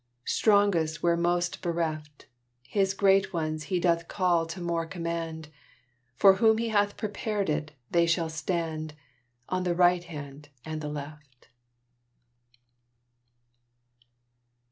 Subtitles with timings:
[0.25, 2.25] Strongest where most bereft!
[2.63, 5.49] His great ones He doth call to more command.
[6.15, 8.95] For whom He hath prepared it, they shall stand
[9.49, 11.49] On the Right Hand and Left!